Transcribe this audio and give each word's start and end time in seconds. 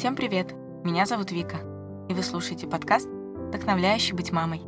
Всем 0.00 0.16
привет! 0.16 0.54
Меня 0.82 1.04
зовут 1.04 1.30
Вика, 1.30 1.58
и 2.08 2.14
вы 2.14 2.22
слушаете 2.22 2.66
подкаст 2.66 3.06
«Вдохновляющий 3.06 4.14
быть 4.14 4.32
мамой». 4.32 4.62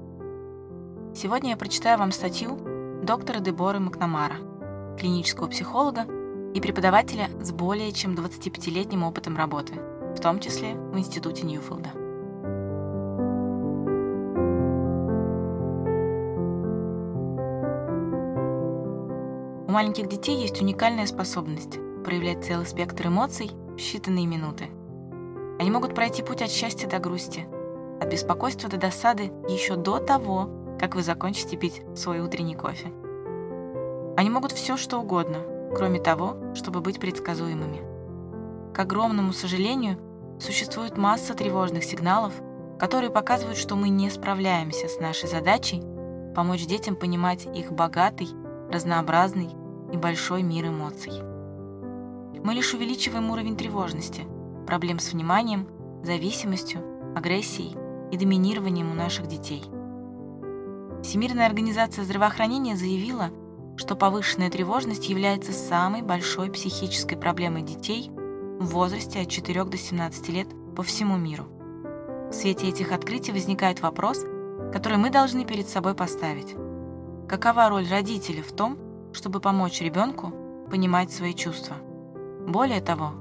Сегодня 1.14 1.52
я 1.52 1.56
прочитаю 1.56 1.98
вам 1.98 2.12
статью 2.12 2.58
доктора 3.02 3.40
Деборы 3.40 3.80
Макнамара, 3.80 4.36
клинического 4.98 5.46
психолога 5.46 6.04
и 6.54 6.60
преподавателя 6.60 7.30
с 7.40 7.50
более 7.50 7.92
чем 7.92 8.14
25-летним 8.14 9.04
опытом 9.04 9.38
работы, 9.38 9.72
в 10.14 10.20
том 10.20 10.38
числе 10.38 10.74
в 10.74 10.98
Институте 10.98 11.46
Ньюфилда. 11.46 11.92
У 19.66 19.70
маленьких 19.72 20.08
детей 20.08 20.42
есть 20.42 20.60
уникальная 20.60 21.06
способность 21.06 21.78
проявлять 22.04 22.44
целый 22.44 22.66
спектр 22.66 23.06
эмоций 23.06 23.50
в 23.70 23.76
считанные 23.76 24.26
минуты. 24.26 24.68
Они 25.58 25.70
могут 25.70 25.94
пройти 25.94 26.22
путь 26.22 26.42
от 26.42 26.50
счастья 26.50 26.88
до 26.88 26.98
грусти, 26.98 27.46
от 28.00 28.10
беспокойства 28.10 28.68
до 28.68 28.78
досады 28.78 29.32
еще 29.48 29.76
до 29.76 29.98
того, 29.98 30.48
как 30.78 30.94
вы 30.94 31.02
закончите 31.02 31.56
пить 31.56 31.82
свой 31.94 32.20
утренний 32.20 32.56
кофе. 32.56 32.92
Они 34.16 34.28
могут 34.28 34.52
все 34.52 34.76
что 34.76 34.98
угодно, 34.98 35.38
кроме 35.74 36.00
того, 36.00 36.36
чтобы 36.54 36.80
быть 36.80 36.98
предсказуемыми. 37.00 37.92
К 38.74 38.78
огромному 38.80 39.32
сожалению, 39.32 39.98
существует 40.40 40.96
масса 40.96 41.34
тревожных 41.34 41.84
сигналов, 41.84 42.32
которые 42.78 43.10
показывают, 43.10 43.58
что 43.58 43.76
мы 43.76 43.88
не 43.88 44.10
справляемся 44.10 44.88
с 44.88 44.98
нашей 44.98 45.28
задачей 45.28 45.82
помочь 46.34 46.66
детям 46.66 46.96
понимать 46.96 47.46
их 47.46 47.72
богатый, 47.72 48.28
разнообразный 48.70 49.50
и 49.92 49.96
большой 49.96 50.42
мир 50.42 50.66
эмоций. 50.68 51.12
Мы 52.42 52.54
лишь 52.54 52.74
увеличиваем 52.74 53.30
уровень 53.30 53.56
тревожности, 53.56 54.22
проблем 54.66 54.98
с 54.98 55.12
вниманием, 55.12 55.66
зависимостью, 56.02 56.82
агрессией 57.16 57.76
и 58.10 58.16
доминированием 58.16 58.90
у 58.90 58.94
наших 58.94 59.26
детей. 59.26 59.62
Всемирная 61.02 61.46
организация 61.46 62.04
здравоохранения 62.04 62.76
заявила, 62.76 63.30
что 63.76 63.96
повышенная 63.96 64.50
тревожность 64.50 65.08
является 65.08 65.52
самой 65.52 66.02
большой 66.02 66.50
психической 66.50 67.18
проблемой 67.18 67.62
детей 67.62 68.10
в 68.60 68.66
возрасте 68.66 69.20
от 69.20 69.28
4 69.28 69.64
до 69.64 69.76
17 69.76 70.28
лет 70.28 70.48
по 70.76 70.82
всему 70.82 71.16
миру. 71.16 71.44
В 72.30 72.32
свете 72.32 72.68
этих 72.68 72.92
открытий 72.92 73.32
возникает 73.32 73.80
вопрос, 73.80 74.24
который 74.72 74.98
мы 74.98 75.10
должны 75.10 75.44
перед 75.44 75.68
собой 75.68 75.94
поставить. 75.94 76.54
Какова 77.28 77.68
роль 77.68 77.88
родителя 77.88 78.42
в 78.42 78.52
том, 78.52 78.78
чтобы 79.12 79.40
помочь 79.40 79.80
ребенку 79.80 80.32
понимать 80.70 81.12
свои 81.12 81.34
чувства. 81.34 81.76
Более 82.46 82.80
того, 82.80 83.12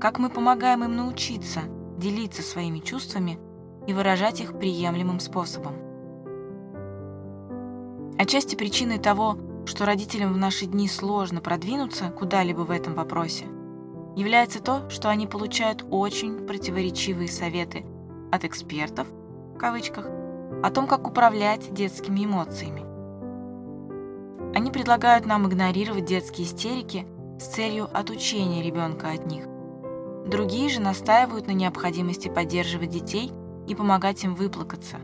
как 0.00 0.18
мы 0.18 0.30
помогаем 0.30 0.84
им 0.84 0.96
научиться 0.96 1.60
делиться 1.96 2.42
своими 2.42 2.78
чувствами 2.78 3.38
и 3.86 3.92
выражать 3.92 4.40
их 4.40 4.58
приемлемым 4.58 5.20
способом. 5.20 5.74
Отчасти 8.18 8.56
причиной 8.56 8.98
того, 8.98 9.36
что 9.66 9.84
родителям 9.84 10.32
в 10.32 10.38
наши 10.38 10.66
дни 10.66 10.88
сложно 10.88 11.40
продвинуться 11.40 12.10
куда-либо 12.10 12.60
в 12.60 12.70
этом 12.70 12.94
вопросе, 12.94 13.46
является 14.16 14.62
то, 14.62 14.88
что 14.88 15.10
они 15.10 15.26
получают 15.26 15.84
очень 15.90 16.46
противоречивые 16.46 17.28
советы 17.28 17.84
от 18.32 18.44
экспертов, 18.44 19.06
в 19.54 19.58
кавычках, 19.58 20.06
о 20.62 20.70
том, 20.70 20.86
как 20.86 21.06
управлять 21.06 21.72
детскими 21.72 22.24
эмоциями. 22.24 22.84
Они 24.54 24.70
предлагают 24.70 25.26
нам 25.26 25.46
игнорировать 25.46 26.06
детские 26.06 26.46
истерики 26.46 27.06
с 27.38 27.44
целью 27.44 27.88
отучения 27.92 28.62
ребенка 28.62 29.10
от 29.10 29.26
них. 29.26 29.44
Другие 30.26 30.68
же 30.68 30.80
настаивают 30.80 31.46
на 31.46 31.52
необходимости 31.52 32.26
поддерживать 32.26 32.90
детей 32.90 33.30
и 33.68 33.76
помогать 33.76 34.24
им 34.24 34.34
выплакаться. 34.34 34.96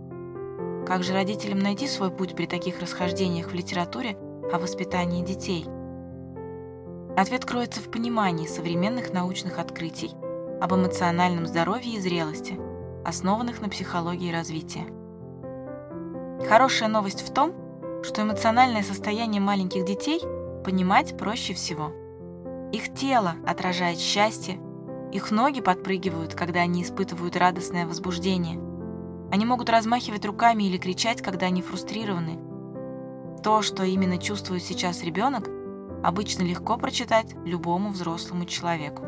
Как 0.84 1.04
же 1.04 1.12
родителям 1.12 1.60
найти 1.60 1.86
свой 1.86 2.10
путь 2.10 2.34
при 2.34 2.46
таких 2.46 2.80
расхождениях 2.80 3.52
в 3.52 3.54
литературе 3.54 4.16
о 4.52 4.58
воспитании 4.58 5.24
детей? 5.24 5.64
Ответ 7.16 7.44
кроется 7.44 7.80
в 7.80 7.88
понимании 7.88 8.48
современных 8.48 9.12
научных 9.12 9.60
открытий 9.60 10.10
об 10.60 10.74
эмоциональном 10.74 11.46
здоровье 11.46 11.94
и 11.94 12.00
зрелости, 12.00 12.58
основанных 13.04 13.60
на 13.60 13.68
психологии 13.68 14.32
развития. 14.32 14.86
Хорошая 16.48 16.88
новость 16.88 17.20
в 17.20 17.32
том, 17.32 17.52
что 18.02 18.22
эмоциональное 18.22 18.82
состояние 18.82 19.40
маленьких 19.40 19.84
детей 19.84 20.20
понимать 20.64 21.16
проще 21.16 21.54
всего. 21.54 21.92
Их 22.72 22.92
тело 22.94 23.34
отражает 23.46 23.98
счастье, 23.98 24.58
их 25.12 25.30
ноги 25.30 25.60
подпрыгивают, 25.60 26.34
когда 26.34 26.60
они 26.60 26.82
испытывают 26.82 27.36
радостное 27.36 27.86
возбуждение. 27.86 28.58
Они 29.30 29.44
могут 29.44 29.68
размахивать 29.68 30.24
руками 30.24 30.64
или 30.64 30.78
кричать, 30.78 31.20
когда 31.20 31.46
они 31.46 31.60
фрустрированы. 31.60 32.38
То, 33.42 33.60
что 33.60 33.84
именно 33.84 34.16
чувствует 34.18 34.62
сейчас 34.62 35.02
ребенок, 35.02 35.48
обычно 36.02 36.42
легко 36.42 36.78
прочитать 36.78 37.34
любому 37.44 37.90
взрослому 37.90 38.46
человеку. 38.46 39.04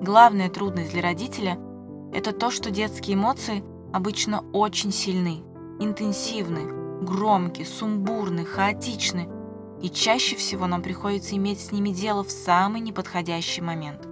Главная 0.00 0.48
трудность 0.48 0.92
для 0.92 1.02
родителя– 1.02 1.58
это 2.14 2.32
то, 2.32 2.50
что 2.50 2.70
детские 2.70 3.16
эмоции 3.16 3.62
обычно 3.92 4.42
очень 4.52 4.92
сильны, 4.92 5.42
интенсивны, 5.80 7.04
громкие, 7.04 7.66
сумбурны, 7.66 8.44
хаотичны, 8.44 9.28
и 9.82 9.88
чаще 9.90 10.36
всего 10.36 10.66
нам 10.66 10.82
приходится 10.82 11.36
иметь 11.36 11.60
с 11.60 11.72
ними 11.72 11.90
дело 11.90 12.24
в 12.24 12.30
самый 12.30 12.80
неподходящий 12.80 13.60
момент. 13.60 14.08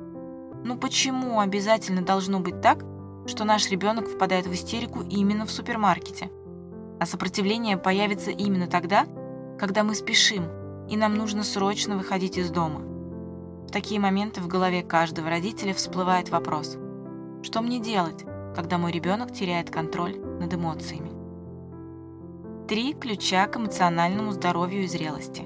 Ну 0.64 0.76
почему 0.76 1.40
обязательно 1.40 2.02
должно 2.02 2.40
быть 2.40 2.60
так, 2.60 2.84
что 3.26 3.44
наш 3.44 3.70
ребенок 3.70 4.08
впадает 4.08 4.46
в 4.46 4.52
истерику 4.52 5.02
именно 5.02 5.46
в 5.46 5.50
супермаркете? 5.50 6.30
А 7.00 7.06
сопротивление 7.06 7.76
появится 7.76 8.30
именно 8.30 8.66
тогда, 8.66 9.06
когда 9.58 9.84
мы 9.84 9.94
спешим, 9.94 10.48
и 10.88 10.96
нам 10.96 11.14
нужно 11.14 11.44
срочно 11.44 11.96
выходить 11.96 12.38
из 12.38 12.50
дома. 12.50 12.80
В 13.66 13.72
такие 13.72 14.00
моменты 14.00 14.40
в 14.40 14.48
голове 14.48 14.82
каждого 14.82 15.28
родителя 15.28 15.74
всплывает 15.74 16.30
вопрос, 16.30 16.78
что 17.42 17.60
мне 17.60 17.80
делать, 17.80 18.24
когда 18.54 18.78
мой 18.78 18.92
ребенок 18.92 19.32
теряет 19.32 19.70
контроль 19.70 20.16
над 20.18 20.54
эмоциями? 20.54 21.10
Три 22.68 22.94
ключа 22.94 23.46
к 23.46 23.56
эмоциональному 23.56 24.32
здоровью 24.32 24.84
и 24.84 24.88
зрелости. 24.88 25.44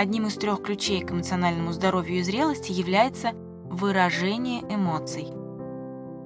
Одним 0.00 0.28
из 0.28 0.36
трех 0.36 0.62
ключей 0.62 1.02
к 1.02 1.10
эмоциональному 1.10 1.72
здоровью 1.72 2.20
и 2.20 2.22
зрелости 2.22 2.72
является 2.72 3.32
выражение 3.64 4.62
эмоций. 4.62 5.28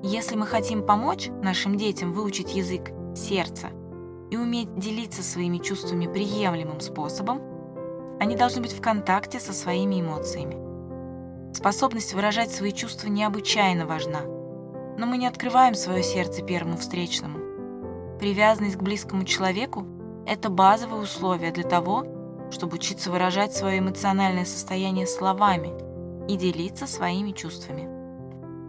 Если 0.01 0.37
мы 0.37 0.47
хотим 0.47 0.87
помочь 0.87 1.29
нашим 1.43 1.77
детям 1.77 2.13
выучить 2.13 2.55
язык 2.55 2.93
сердца 3.17 3.71
и 4.31 4.37
уметь 4.37 4.79
делиться 4.79 5.25
своими 5.25 5.59
чувствами 5.59 6.07
приемлемым 6.07 6.79
способом, 6.79 7.43
они 8.21 8.37
должны 8.37 8.63
быть 8.63 8.73
в 8.73 8.81
контакте 8.81 9.41
со 9.41 9.53
своими 9.53 10.01
эмоциями. 10.01 11.53
Способность 11.53 12.15
выражать 12.15 12.53
свои 12.53 12.71
чувства 12.71 13.09
необычайно 13.09 13.87
важна, 13.87 14.21
но 14.97 15.05
мы 15.05 15.19
не 15.19 15.27
открываем 15.27 15.75
свое 15.75 16.05
сердце 16.05 16.45
первому 16.45 16.77
встречному. 16.77 17.41
Привязанность 18.21 18.77
к 18.77 18.83
близкому 18.85 19.25
человеку– 19.25 19.85
это 20.29 20.49
базовое 20.49 21.01
условие 21.01 21.51
для 21.51 21.65
того, 21.65 22.14
чтобы 22.55 22.77
учиться 22.77 23.11
выражать 23.11 23.55
свое 23.55 23.81
эмоциональное 23.81 24.45
состояние 24.45 25.07
словами 25.07 25.73
и 26.29 26.37
делиться 26.37 26.87
своими 26.87 27.33
чувствами. 27.33 27.89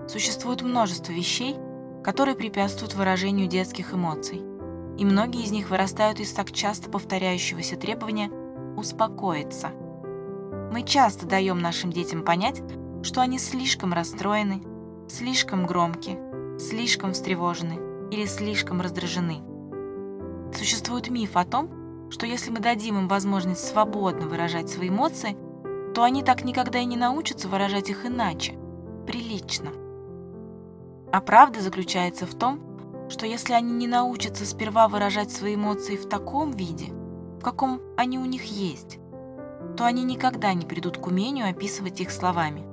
Существует 0.09 0.63
множество 0.63 1.11
вещей, 1.11 1.55
которые 2.03 2.35
препятствуют 2.35 2.95
выражению 2.95 3.47
детских 3.47 3.93
эмоций, 3.93 4.41
и 4.97 5.05
многие 5.05 5.43
из 5.43 5.51
них 5.51 5.69
вырастают 5.69 6.19
из 6.19 6.33
так 6.33 6.51
часто 6.51 6.89
повторяющегося 6.89 7.77
требования 7.77 8.29
«успокоиться». 8.75 9.69
Мы 10.71 10.83
часто 10.83 11.25
даем 11.25 11.59
нашим 11.59 11.91
детям 11.91 12.23
понять, 12.23 12.61
что 13.03 13.21
они 13.21 13.37
слишком 13.39 13.93
расстроены, 13.93 14.61
слишком 15.07 15.65
громки, 15.67 16.17
слишком 16.59 17.13
встревожены 17.13 17.79
или 18.11 18.25
слишком 18.25 18.81
раздражены. 18.81 19.41
Существует 20.53 21.09
миф 21.09 21.37
о 21.37 21.45
том, 21.45 21.69
что 22.09 22.25
если 22.25 22.51
мы 22.51 22.59
дадим 22.59 22.97
им 22.97 23.07
возможность 23.07 23.67
свободно 23.67 24.27
выражать 24.27 24.69
свои 24.69 24.89
эмоции, 24.89 25.37
то 25.93 26.03
они 26.03 26.23
так 26.23 26.43
никогда 26.43 26.79
и 26.79 26.85
не 26.85 26.97
научатся 26.97 27.47
выражать 27.47 27.89
их 27.89 28.05
иначе, 28.05 28.57
прилично. 29.07 29.71
А 31.11 31.21
правда 31.21 31.61
заключается 31.61 32.25
в 32.25 32.35
том, 32.35 32.59
что 33.09 33.25
если 33.25 33.53
они 33.53 33.71
не 33.71 33.87
научатся 33.87 34.45
сперва 34.45 34.87
выражать 34.87 35.31
свои 35.31 35.55
эмоции 35.55 35.95
в 35.95 36.07
таком 36.09 36.51
виде, 36.51 36.87
в 37.39 37.43
каком 37.43 37.81
они 37.95 38.17
у 38.17 38.25
них 38.25 38.43
есть, 38.43 38.99
то 39.77 39.85
они 39.85 40.03
никогда 40.03 40.53
не 40.53 40.65
придут 40.65 40.97
к 40.97 41.07
умению 41.07 41.49
описывать 41.49 42.01
их 42.01 42.11
словами. 42.11 42.63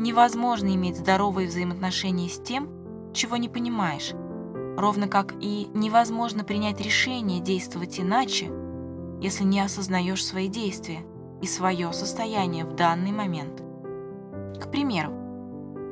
Невозможно 0.00 0.74
иметь 0.74 0.96
здоровые 0.96 1.48
взаимоотношения 1.48 2.28
с 2.28 2.40
тем, 2.40 2.70
чего 3.12 3.36
не 3.36 3.48
понимаешь, 3.48 4.12
ровно 4.80 5.08
как 5.08 5.34
и 5.40 5.68
невозможно 5.74 6.44
принять 6.44 6.80
решение 6.80 7.40
действовать 7.40 8.00
иначе, 8.00 8.50
если 9.20 9.44
не 9.44 9.60
осознаешь 9.60 10.24
свои 10.24 10.48
действия 10.48 11.00
и 11.42 11.46
свое 11.46 11.92
состояние 11.92 12.64
в 12.64 12.74
данный 12.74 13.12
момент. 13.12 13.62
К 14.60 14.70
примеру, 14.70 15.12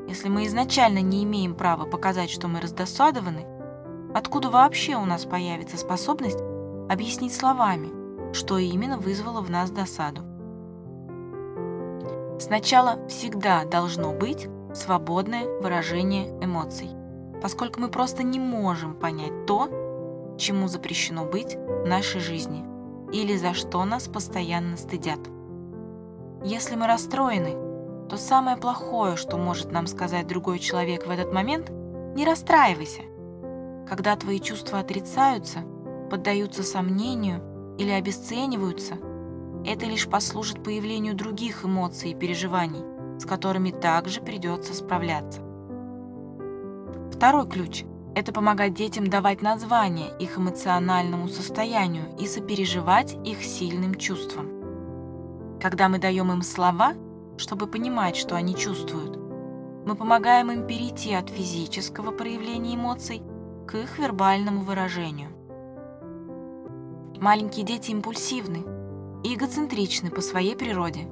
Если 0.09 0.31
мы 0.31 0.47
изначально 0.47 1.03
не 1.03 1.23
имеем 1.25 1.55
права 1.55 1.85
показать, 1.85 2.31
что 2.31 2.49
мы 2.49 2.61
раздосадованы, 2.63 3.45
откуда 4.15 4.49
вообще 4.49 4.97
у 4.97 5.05
нас 5.05 5.27
появится 5.27 5.77
способность 5.77 6.41
объяснить 6.89 7.35
словами, 7.35 7.91
что 8.33 8.57
именно 8.57 8.97
вызвало 8.97 9.43
в 9.43 9.51
нас 9.51 9.71
досаду? 9.71 10.23
Сначала 12.41 13.07
всегда 13.09 13.67
должно 13.67 14.15
быть 14.15 14.49
свободное 14.73 15.47
выражение 15.61 16.31
эмоций, 16.43 16.89
поскольку 17.43 17.81
мы 17.81 17.89
просто 17.89 18.23
не 18.23 18.39
можем 18.39 18.95
понять 18.95 19.47
то, 19.47 20.37
чему 20.39 20.69
запрещено 20.69 21.25
быть 21.25 21.57
в 21.57 21.87
нашей 21.87 22.21
жизни 22.21 22.65
или 23.13 23.37
за 23.37 23.55
что 23.55 23.85
нас 23.85 24.07
постоянно 24.07 24.77
стыдят. 24.77 25.21
Если 26.45 26.77
мы 26.77 26.87
расстроены, 26.87 28.09
то 28.09 28.17
самое 28.17 28.57
плохое, 28.57 29.17
что 29.17 29.37
может 29.37 29.73
нам 29.73 29.87
сказать 29.87 30.27
другой 30.27 30.59
человек 30.59 31.07
в 31.07 31.11
этот 31.11 31.33
момент, 31.33 31.71
не 32.15 32.25
расстраивайся. 32.25 33.03
Когда 33.89 34.17
твои 34.17 34.41
чувства 34.41 34.81
отрицаются, 34.81 35.61
поддаются 36.11 36.63
сомнению 36.63 37.77
или 37.79 37.91
обесцениваются, 37.91 38.95
это 39.67 39.87
лишь 39.87 40.09
послужит 40.09 40.63
появлению 40.63 41.15
других 41.15 41.65
эмоций 41.65 42.13
и 42.13 42.15
переживаний, 42.15 42.85
с 43.19 43.25
которыми 43.25 43.71
также 43.71 44.21
придется 44.21 44.75
справляться. 44.75 45.48
Второй 47.19 47.47
ключ– 47.47 47.85
это 48.15 48.33
помогать 48.33 48.73
детям 48.73 49.09
давать 49.09 49.43
название 49.43 50.17
их 50.19 50.39
эмоциональному 50.39 51.29
состоянию 51.29 52.17
и 52.19 52.27
сопереживать 52.27 53.15
их 53.27 53.43
сильным 53.45 53.95
чувствам. 53.97 55.59
Когда 55.61 55.91
мы 55.91 55.99
даем 55.99 56.33
им 56.33 56.41
слова– 56.41 56.95
чтобы 57.39 57.67
понимать, 57.67 58.17
что 58.17 58.37
они 58.37 58.55
чувствуют. 58.55 59.17
Мы 59.87 59.95
помогаем 59.95 60.51
им 60.51 60.67
перейти 60.67 61.15
от 61.15 61.31
физического 61.31 62.11
проявления 62.11 62.75
эмоций 62.75 63.23
к 63.67 63.75
их 63.75 63.99
вербальному 63.99 64.61
выражению. 64.61 65.31
Маленькие 67.21 67.65
дети 67.65 67.93
импульсивны 67.93 68.65
и 69.25 69.35
эгоцентричны 69.35 70.11
по 70.11 70.21
своей 70.21 70.57
природе. 70.57 71.09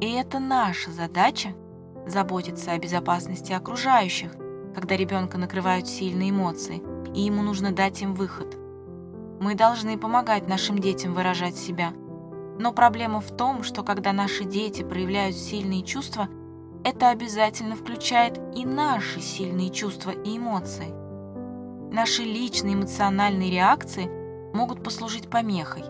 И 0.00 0.10
это 0.12 0.38
наша 0.38 0.90
задача– 0.90 1.54
заботиться 2.06 2.72
о 2.72 2.78
безопасности 2.78 3.52
окружающих, 3.52 4.34
когда 4.74 4.96
ребенка 4.96 5.38
накрывают 5.38 5.88
сильные 5.88 6.30
эмоции, 6.30 6.82
и 7.14 7.20
ему 7.22 7.42
нужно 7.42 7.72
дать 7.72 8.02
им 8.02 8.14
выход. 8.14 8.56
Мы 9.40 9.54
должны 9.54 9.98
помогать 9.98 10.48
нашим 10.48 10.78
детям 10.78 11.14
выражать 11.14 11.56
себя– 11.56 11.92
но 12.58 12.72
проблема 12.72 13.20
в 13.20 13.30
том, 13.30 13.62
что 13.62 13.82
когда 13.82 14.12
наши 14.12 14.44
дети 14.44 14.82
проявляют 14.82 15.36
сильные 15.36 15.82
чувства, 15.82 16.28
это 16.84 17.10
обязательно 17.10 17.76
включает 17.76 18.38
и 18.54 18.64
наши 18.64 19.20
сильные 19.20 19.70
чувства 19.70 20.10
и 20.10 20.36
эмоции. 20.38 20.92
Наши 21.92 22.22
личные 22.22 22.74
эмоциональные 22.74 23.50
реакции 23.50 24.10
могут 24.54 24.84
послужить 24.84 25.28
помехой, 25.28 25.84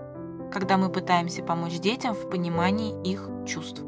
когда 0.53 0.77
мы 0.77 0.89
пытаемся 0.89 1.43
помочь 1.43 1.79
детям 1.81 2.15
в 2.15 2.31
понимании 2.31 2.95
их 3.03 3.29
чувств. 3.47 3.83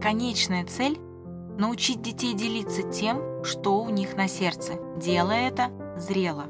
Конечная 0.00 0.64
цель– 0.64 0.98
научить 1.58 2.02
детей 2.02 2.34
делиться 2.34 2.82
тем, 2.82 3.44
что 3.44 3.82
у 3.82 3.90
них 3.90 4.16
на 4.16 4.28
сердце, 4.28 4.74
делая 4.96 5.48
это 5.48 5.70
зрело. 5.96 6.44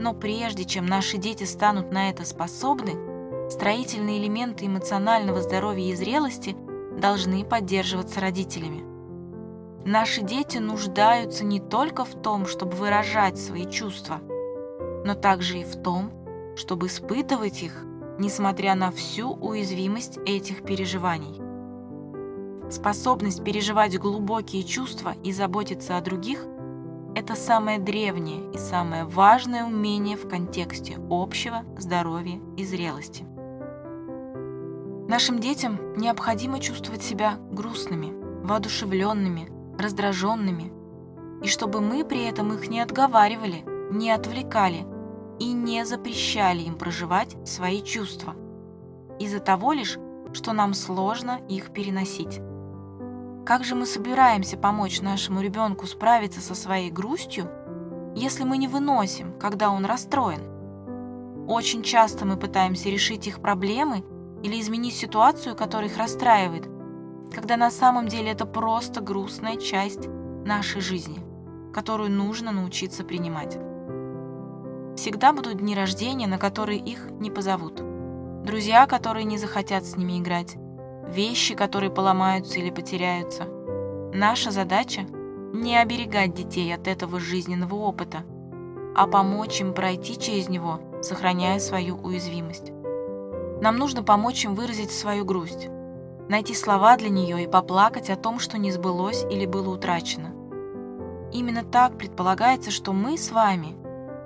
Но 0.00 0.12
прежде 0.12 0.64
чем 0.64 0.86
наши 0.86 1.18
дети 1.18 1.44
станут 1.44 1.92
на 1.92 2.10
это 2.10 2.24
способны, 2.24 3.14
Строительные 3.50 4.22
элементы 4.22 4.66
эмоционального 4.66 5.42
здоровья 5.42 5.92
и 5.92 5.94
зрелости 5.94 6.56
должны 6.98 7.44
поддерживаться 7.44 8.20
родителями. 8.20 8.84
Наши 9.84 10.22
дети 10.22 10.56
нуждаются 10.58 11.44
не 11.44 11.60
только 11.60 12.06
в 12.06 12.20
том, 12.22 12.46
чтобы 12.46 12.72
выражать 12.72 13.38
свои 13.38 13.66
чувства, 13.66 14.20
но 15.04 15.14
также 15.14 15.58
и 15.58 15.64
в 15.64 15.76
том, 15.82 16.10
чтобы 16.56 16.86
испытывать 16.86 17.62
их, 17.62 17.84
несмотря 18.18 18.74
на 18.74 18.90
всю 18.90 19.30
уязвимость 19.30 20.18
этих 20.24 20.62
переживаний. 20.62 21.43
Способность 22.74 23.44
переживать 23.44 23.96
глубокие 23.96 24.64
чувства 24.64 25.14
и 25.22 25.32
заботиться 25.32 25.96
о 25.96 26.00
других– 26.00 26.44
это 27.14 27.36
самое 27.36 27.78
древнее 27.78 28.50
и 28.52 28.58
самое 28.58 29.04
важное 29.04 29.64
умение 29.64 30.16
в 30.16 30.28
контексте 30.28 30.96
общего 31.08 31.62
здоровья 31.78 32.40
и 32.56 32.64
зрелости. 32.64 33.24
Нашим 35.08 35.38
детям 35.38 35.78
необходимо 35.96 36.58
чувствовать 36.58 37.04
себя 37.04 37.36
грустными, 37.52 38.12
воодушевленными, 38.44 39.52
раздраженными, 39.78 40.72
и 41.44 41.46
чтобы 41.46 41.80
мы 41.80 42.04
при 42.04 42.24
этом 42.24 42.52
их 42.54 42.68
не 42.68 42.80
отговаривали, 42.80 43.62
не 43.92 44.10
отвлекали 44.10 44.84
и 45.38 45.52
не 45.52 45.86
запрещали 45.86 46.62
им 46.62 46.74
проживать 46.74 47.36
свои 47.46 47.82
чувства, 47.82 48.34
из-за 49.20 49.38
того 49.38 49.72
лишь, 49.72 49.96
что 50.32 50.52
нам 50.52 50.74
сложно 50.74 51.38
их 51.48 51.70
переносить. 51.72 52.40
Как 53.44 53.62
же 53.62 53.74
мы 53.74 53.84
собираемся 53.84 54.56
помочь 54.56 55.02
нашему 55.02 55.42
ребенку 55.42 55.86
справиться 55.86 56.40
со 56.40 56.54
своей 56.54 56.90
грустью, 56.90 57.50
если 58.16 58.42
мы 58.42 58.56
не 58.56 58.68
выносим, 58.68 59.38
когда 59.38 59.70
он 59.70 59.84
расстроен? 59.84 61.46
Очень 61.46 61.82
часто 61.82 62.24
мы 62.24 62.38
пытаемся 62.38 62.88
решить 62.88 63.26
их 63.26 63.40
проблемы 63.40 64.02
или 64.42 64.58
изменить 64.58 64.94
ситуацию, 64.94 65.54
которая 65.54 65.90
их 65.90 65.98
расстраивает, 65.98 66.66
когда 67.34 67.58
на 67.58 67.70
самом 67.70 68.08
деле 68.08 68.30
это 68.30 68.46
просто 68.46 69.02
грустная 69.02 69.56
часть 69.56 70.08
нашей 70.46 70.80
жизни, 70.80 71.22
которую 71.74 72.10
нужно 72.10 72.50
научиться 72.50 73.04
принимать. 73.04 73.58
Всегда 74.96 75.34
будут 75.34 75.58
дни 75.58 75.74
рождения, 75.74 76.26
на 76.26 76.38
которые 76.38 76.78
их 76.78 77.10
не 77.10 77.30
позовут. 77.30 77.82
Друзья, 78.42 78.86
которые 78.86 79.24
не 79.24 79.36
захотят 79.36 79.84
с 79.84 79.96
ними 79.96 80.18
играть. 80.18 80.56
Вещи, 81.08 81.54
которые 81.54 81.90
поломаются 81.90 82.58
или 82.58 82.70
потеряются. 82.70 83.44
Наша 84.12 84.50
задача– 84.50 85.02
не 85.52 85.76
оберегать 85.76 86.34
детей 86.34 86.74
от 86.74 86.88
этого 86.88 87.20
жизненного 87.20 87.76
опыта, 87.76 88.24
а 88.96 89.06
помочь 89.06 89.60
им 89.60 89.72
пройти 89.72 90.18
через 90.18 90.48
него, 90.48 90.80
сохраняя 91.00 91.58
свою 91.60 91.96
уязвимость. 91.96 92.72
Нам 93.60 93.76
нужно 93.76 94.02
помочь 94.02 94.44
им 94.44 94.54
выразить 94.54 94.90
свою 94.90 95.24
грусть, 95.24 95.68
найти 96.28 96.54
слова 96.54 96.96
для 96.96 97.08
нее 97.08 97.44
и 97.44 97.48
поплакать 97.48 98.10
о 98.10 98.16
том, 98.16 98.38
что 98.40 98.58
не 98.58 98.72
сбылось 98.72 99.24
или 99.30 99.46
было 99.46 99.70
утрачено. 99.70 100.32
Именно 101.32 101.64
так 101.64 101.98
предполагается, 101.98 102.70
что 102.70 102.92
мы 102.92 103.16
с 103.16 103.30
вами 103.30 103.76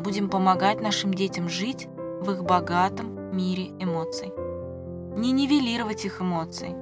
будем 0.01 0.29
помогать 0.29 0.81
нашим 0.81 1.13
детям 1.13 1.49
жить 1.49 1.89
в 2.21 2.31
их 2.31 2.45
богатом 2.45 3.37
мире 3.37 3.69
эмоций. 3.79 4.33
Не 5.17 5.33
нивелировать 5.33 6.05
их 6.05 6.21
эмоции, 6.21 6.75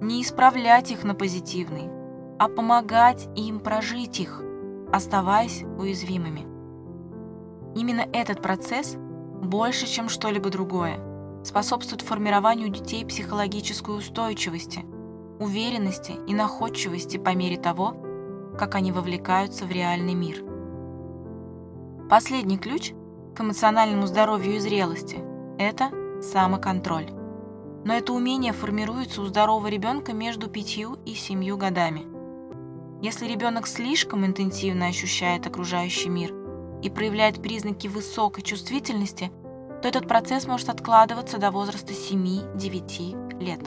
не 0.00 0.22
исправлять 0.22 0.90
их 0.90 1.04
на 1.04 1.14
позитивные, 1.14 1.90
а 2.38 2.48
помогать 2.48 3.28
им 3.36 3.60
прожить 3.60 4.20
их, 4.20 4.42
оставаясь 4.92 5.62
уязвимыми. 5.78 6.46
Именно 7.74 8.06
этот 8.12 8.42
процесс 8.42 8.96
больше, 9.42 9.86
чем 9.86 10.08
что-либо 10.08 10.50
другое, 10.50 10.98
способствует 11.44 12.02
формированию 12.02 12.68
детей 12.68 13.04
психологической 13.04 13.96
устойчивости, 13.96 14.84
уверенности 15.38 16.14
и 16.26 16.34
находчивости 16.34 17.18
по 17.18 17.34
мере 17.34 17.56
того, 17.56 17.94
как 18.58 18.74
они 18.74 18.92
вовлекаются 18.92 19.64
в 19.64 19.70
реальный 19.70 20.14
мир. 20.14 20.42
Последний 22.08 22.58
ключ 22.58 22.92
к 23.34 23.40
эмоциональному 23.40 24.06
здоровью 24.06 24.56
и 24.56 24.58
зрелости– 24.58 25.18
это 25.58 25.90
самоконтроль. 26.22 27.10
Но 27.86 27.94
это 27.94 28.12
умение 28.12 28.52
формируется 28.52 29.22
у 29.22 29.24
здорового 29.24 29.68
ребенка 29.68 30.12
между 30.12 30.48
пятью 30.48 30.98
и 31.06 31.14
семью 31.14 31.56
годами. 31.56 32.02
Если 33.02 33.26
ребенок 33.26 33.66
слишком 33.66 34.26
интенсивно 34.26 34.88
ощущает 34.88 35.46
окружающий 35.46 36.10
мир 36.10 36.34
и 36.82 36.90
проявляет 36.90 37.40
признаки 37.40 37.88
высокой 37.88 38.42
чувствительности– 38.42 39.32
то 39.82 39.88
этот 39.88 40.08
процесс 40.08 40.46
может 40.46 40.68
откладываться 40.68 41.38
до 41.38 41.50
возраста 41.50 41.92
7-9 41.92 43.40
лет. 43.40 43.60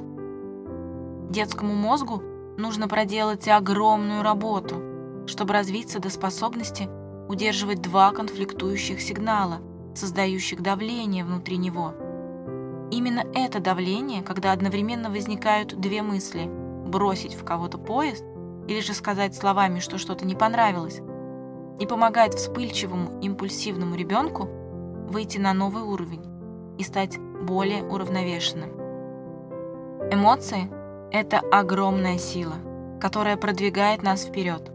Детскому 1.32 1.76
мозгу 1.76 2.22
нужно 2.58 2.88
проделать 2.88 3.48
огромную 3.48 4.24
работу, 4.24 4.82
чтобы 5.28 5.54
развиться 5.54 6.00
до 6.00 6.10
способности 6.10 6.90
удерживать 7.30 7.82
два 7.82 8.12
конфликтующих 8.12 9.02
сигнала, 9.02 9.60
создающих 9.96 10.62
давление 10.62 11.24
внутри 11.24 11.58
него. 11.58 11.94
Именно 12.92 13.24
это 13.36 13.60
давление, 13.60 14.24
когда 14.24 14.52
одновременно 14.52 15.10
возникают 15.10 15.80
две 15.80 16.02
мысли– 16.02 16.50
бросить 16.88 17.36
в 17.36 17.44
кого-то 17.44 17.78
поезд 17.78 18.24
или 18.68 18.80
же 18.80 18.94
сказать 18.94 19.36
словами, 19.36 19.80
что 19.80 19.98
что-то 19.98 20.26
не 20.26 20.36
понравилось, 20.36 21.02
и 21.80 21.86
помогает 21.86 22.34
вспыльчивому, 22.34 23.20
импульсивному 23.22 23.96
ребенку 23.96 24.50
выйти 25.10 25.38
на 25.38 25.54
новый 25.54 25.84
уровень 25.84 26.26
и 26.78 26.84
стать 26.84 27.18
более 27.20 27.84
уравновешенным. 27.84 28.72
Эмоции– 30.12 30.70
это 31.12 31.40
огромная 31.40 32.18
сила. 32.18 32.56
которая 33.00 33.38
продвигает 33.38 34.04
нас 34.04 34.24
вперед. 34.24 34.72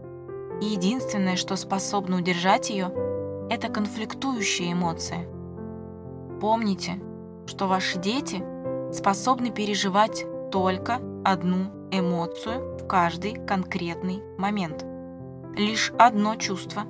И 0.61 0.65
единственное, 0.65 1.35
что 1.35 1.55
способно 1.55 2.17
удержать 2.17 2.69
ее, 2.69 2.91
это 3.49 3.69
конфликтующие 3.69 4.73
эмоции. 4.73 5.27
Помните, 6.41 6.99
что 7.45 7.67
ваши 7.67 7.99
дети 7.99 8.43
способны 8.93 9.51
переживать 9.51 10.25
только 10.51 10.99
одну 11.23 11.89
эмоцию 11.91 12.77
в 12.77 12.87
каждый 12.87 13.33
конкретный 13.45 14.21
момент. 14.37 14.85
Лишь 15.57 15.91
одно 15.97 16.35
чувство, 16.35 16.83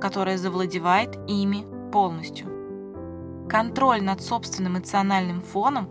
которое 0.00 0.38
завладевает 0.38 1.16
ими 1.28 1.64
полностью. 1.90 2.48
Контроль 3.48 4.02
над 4.02 4.22
собственным 4.22 4.74
эмоциональным 4.74 5.40
фоном 5.40 5.88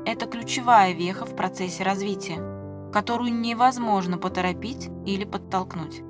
–это 0.06 0.26
ключевая 0.26 0.92
веха 0.92 1.24
в 1.24 1.34
процессе 1.34 1.82
развития, 1.82 2.90
которую 2.92 3.32
невозможно 3.32 4.18
поторопить 4.18 4.90
или 5.06 5.24
подтолкнуть. 5.24 6.02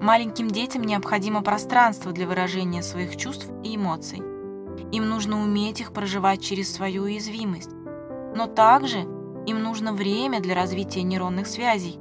Маленьким 0.00 0.48
детям 0.50 0.82
необходимо 0.82 1.42
пространство 1.42 2.10
для 2.10 2.26
выражения 2.26 2.82
своих 2.82 3.16
чувств 3.16 3.46
и 3.62 3.76
эмоций. 3.76 4.31
Им 4.92 5.08
нужно 5.08 5.42
уметь 5.42 5.80
их 5.80 5.92
проживать 5.92 6.42
через 6.42 6.72
свою 6.72 7.04
уязвимость. 7.04 7.70
Но 8.36 8.46
также 8.46 8.98
им 9.46 9.62
нужно 9.62 9.92
время 9.92 10.40
для 10.40 10.54
развития 10.54 11.02
нейронных 11.02 11.46
связей, 11.46 11.98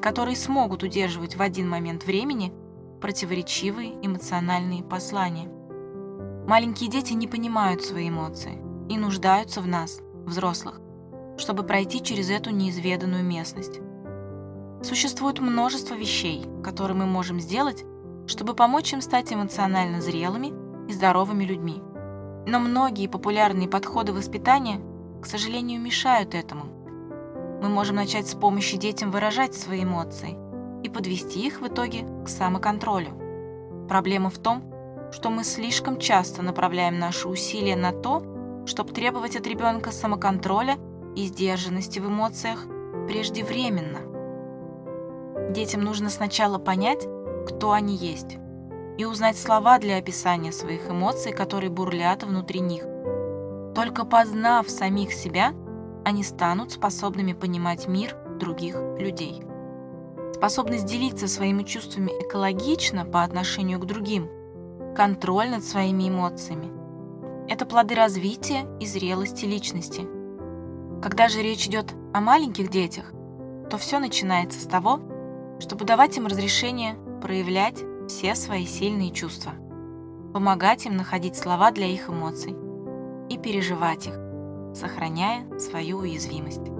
которые 0.00 0.36
смогут 0.36 0.82
удерживать 0.82 1.36
в 1.36 1.42
один 1.42 1.68
момент 1.68 2.04
времени 2.04 2.52
противоречивые 3.00 3.94
эмоциональные 4.02 4.82
послания. 4.82 5.48
Маленькие 6.46 6.90
дети 6.90 7.12
не 7.12 7.28
понимают 7.28 7.82
свои 7.82 8.08
эмоции 8.08 8.60
и 8.88 8.98
нуждаются 8.98 9.60
в 9.60 9.68
нас, 9.68 10.00
взрослых, 10.26 10.80
чтобы 11.38 11.62
пройти 11.62 12.02
через 12.02 12.30
эту 12.30 12.50
неизведанную 12.50 13.24
местность. 13.24 13.80
Существует 14.82 15.38
множество 15.38 15.94
вещей, 15.94 16.44
которые 16.64 16.96
мы 16.96 17.06
можем 17.06 17.38
сделать, 17.38 17.84
чтобы 18.26 18.54
помочь 18.54 18.92
им 18.92 19.00
стать 19.00 19.32
эмоционально 19.32 20.00
зрелыми 20.00 20.52
и 20.88 20.92
здоровыми 20.92 21.44
людьми. 21.44 21.80
Но 22.46 22.58
многие 22.58 23.06
популярные 23.06 23.68
подходы 23.68 24.12
воспитания, 24.12 24.80
к 25.22 25.26
сожалению, 25.26 25.80
мешают 25.80 26.34
этому. 26.34 26.64
Мы 27.62 27.68
можем 27.68 27.96
начать 27.96 28.26
с 28.26 28.34
помощи 28.34 28.76
детям 28.76 29.10
выражать 29.12 29.54
свои 29.54 29.84
эмоции 29.84 30.36
и 30.82 30.88
подвести 30.88 31.46
их 31.46 31.60
в 31.60 31.68
итоге 31.68 32.04
к 32.24 32.28
самоконтролю. 32.28 33.86
Проблема 33.88 34.30
в 34.30 34.38
том, 34.38 34.64
что 35.12 35.30
мы 35.30 35.44
слишком 35.44 35.98
часто 35.98 36.42
направляем 36.42 36.98
наши 36.98 37.28
усилия 37.28 37.76
на 37.76 37.92
то, 37.92 38.64
чтобы 38.66 38.92
требовать 38.92 39.36
от 39.36 39.46
ребенка 39.46 39.92
самоконтроля 39.92 40.76
и 41.14 41.26
сдержанности 41.26 42.00
в 42.00 42.08
эмоциях 42.08 42.66
преждевременно. 43.06 44.00
Детям 45.52 45.82
нужно 45.82 46.08
сначала 46.08 46.58
понять, 46.58 47.06
кто 47.46 47.72
они 47.72 47.94
есть, 47.94 48.38
и 48.98 49.04
узнать 49.04 49.36
слова 49.36 49.78
для 49.78 49.96
описания 49.96 50.52
своих 50.52 50.90
эмоций, 50.90 51.32
которые 51.32 51.70
бурлят 51.70 52.22
внутри 52.22 52.60
них. 52.60 52.84
Только 53.74 54.04
познав 54.04 54.68
самих 54.68 55.12
себя, 55.12 55.54
они 56.04 56.22
станут 56.24 56.72
способными 56.72 57.32
понимать 57.32 57.88
мир 57.88 58.16
других 58.38 58.76
людей. 58.98 59.42
Способность 60.34 60.86
делиться 60.86 61.28
своими 61.28 61.62
чувствами 61.62 62.10
экологично 62.20 63.04
по 63.04 63.22
отношению 63.22 63.78
к 63.78 63.86
другим, 63.86 64.28
контроль 64.96 65.50
над 65.50 65.64
своими 65.64 66.08
эмоциями– 66.08 66.72
это 67.48 67.66
плоды 67.66 67.94
развития 67.94 68.66
и 68.80 68.86
зрелости 68.86 69.44
личности. 69.44 70.06
Когда 71.02 71.28
же 71.28 71.42
речь 71.42 71.66
идет 71.66 71.92
о 72.14 72.20
маленьких 72.20 72.70
детях, 72.70 73.12
то 73.68 73.78
все 73.78 73.98
начинается 73.98 74.60
с 74.60 74.64
того, 74.64 75.00
чтобы 75.58 75.84
давать 75.84 76.16
им 76.16 76.26
разрешение 76.26 76.96
проявлять 77.20 77.82
все 78.08 78.34
свои 78.34 78.66
сильные 78.66 79.10
чувства, 79.10 79.52
помогать 80.32 80.86
им 80.86 80.96
находить 80.96 81.36
слова 81.36 81.70
для 81.70 81.86
их 81.86 82.08
эмоций 82.08 82.54
и 83.28 83.38
переживать 83.38 84.06
их, 84.06 84.14
сохраняя 84.74 85.46
свою 85.58 85.98
уязвимость. 85.98 86.71